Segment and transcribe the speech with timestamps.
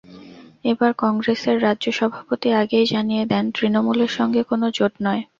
[0.65, 5.21] এবার কংগ্রেসের রাজ্য সভাপতি আগেই জানিয়ে দেন, তৃণমূলের সঙ্গে কোনো জোট নয়।